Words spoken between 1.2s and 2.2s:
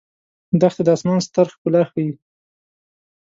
ستر ښکلا ښيي.